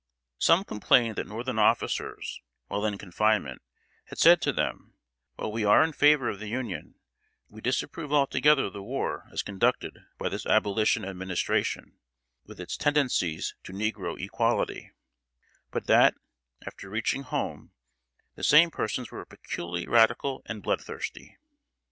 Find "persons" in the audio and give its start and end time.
18.71-19.11